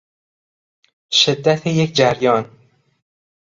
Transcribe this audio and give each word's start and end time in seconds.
شدت 1.13 1.67
یک 1.67 1.93
جریان 1.93 2.57